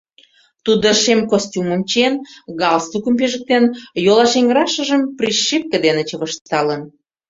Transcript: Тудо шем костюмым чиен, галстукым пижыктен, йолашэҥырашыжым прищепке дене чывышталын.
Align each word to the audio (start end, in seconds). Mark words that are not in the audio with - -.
Тудо 0.65 0.87
шем 1.01 1.19
костюмым 1.31 1.81
чиен, 1.89 2.15
галстукым 2.61 3.13
пижыктен, 3.19 3.63
йолашэҥырашыжым 4.05 5.01
прищепке 5.17 5.77
дене 5.85 6.01
чывышталын. 6.09 6.81